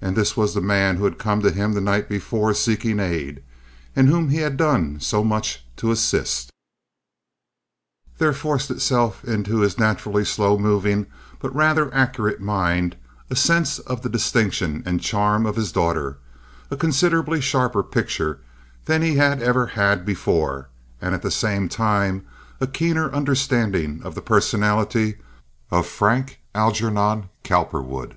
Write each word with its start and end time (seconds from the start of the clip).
And 0.00 0.16
this 0.16 0.38
was 0.38 0.54
the 0.54 0.62
man 0.62 0.96
who 0.96 1.04
had 1.04 1.18
come 1.18 1.42
to 1.42 1.50
him 1.50 1.74
the 1.74 1.82
night 1.82 2.08
before 2.08 2.54
seeking 2.54 2.98
aid—whom 2.98 4.30
he 4.30 4.38
had 4.38 4.56
done 4.56 4.98
so 5.00 5.22
much 5.22 5.62
to 5.76 5.90
assist. 5.90 6.50
There 8.16 8.32
forced 8.32 8.70
itself 8.70 9.22
into 9.22 9.60
his 9.60 9.78
naturally 9.78 10.24
slow 10.24 10.56
moving 10.58 11.04
but 11.40 11.54
rather 11.54 11.92
accurate 11.92 12.40
mind 12.40 12.96
a 13.28 13.36
sense 13.36 13.78
of 13.80 14.00
the 14.00 14.08
distinction 14.08 14.82
and 14.86 14.98
charm 14.98 15.44
of 15.44 15.56
his 15.56 15.72
daughter—a 15.72 16.76
considerably 16.78 17.42
sharper 17.42 17.82
picture 17.82 18.40
than 18.86 19.02
he 19.02 19.16
had 19.16 19.42
ever 19.42 19.66
had 19.66 20.06
before, 20.06 20.70
and 21.02 21.14
at 21.14 21.20
the 21.20 21.30
same 21.30 21.68
time 21.68 22.24
a 22.62 22.66
keener 22.66 23.12
understanding 23.12 24.00
of 24.04 24.14
the 24.14 24.22
personality 24.22 25.16
of 25.70 25.86
Frank 25.86 26.40
Algernon 26.54 27.28
Cowperwood. 27.44 28.16